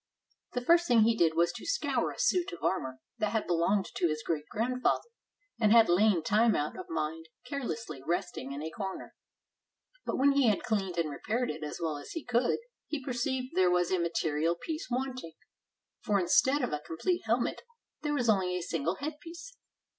The 0.53 0.61
first 0.65 0.87
thing 0.87 1.01
he 1.03 1.15
did 1.15 1.35
was 1.35 1.51
to 1.51 1.65
scour 1.67 2.09
a 2.09 2.17
suit 2.17 2.51
of 2.53 2.63
armor 2.63 2.97
that 3.19 3.33
had 3.33 3.45
belonged 3.45 3.85
to 3.97 4.07
his 4.07 4.23
great 4.25 4.45
grandfather, 4.49 5.07
and 5.59 5.71
had 5.71 5.89
lain 5.89 6.23
time 6.23 6.55
out 6.55 6.75
of 6.75 6.89
mind 6.89 7.27
carelessly 7.45 8.01
rusting 8.03 8.51
in 8.51 8.63
a 8.63 8.71
corner; 8.71 9.13
but 10.03 10.17
when 10.17 10.31
he 10.31 10.47
had 10.47 10.63
cleaned 10.63 10.97
and 10.97 11.11
repaired 11.11 11.51
it 11.51 11.63
as 11.63 11.79
well 11.79 11.97
as 11.99 12.13
he 12.13 12.23
could, 12.25 12.57
he 12.87 13.05
perceived 13.05 13.49
there 13.55 13.69
was 13.69 13.91
a 13.91 13.99
material 13.99 14.55
piece 14.55 14.87
wanting, 14.89 15.33
for, 16.01 16.19
instead 16.19 16.63
of 16.63 16.73
a 16.73 16.79
complete 16.79 17.21
helmet, 17.25 17.61
there 18.01 18.15
was 18.15 18.27
only 18.27 18.57
a 18.57 18.63
single 18.63 18.95
headpiece. 18.95 19.55